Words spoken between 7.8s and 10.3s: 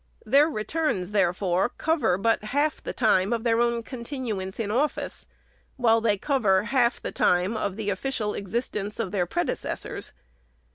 official existence of their predecessors.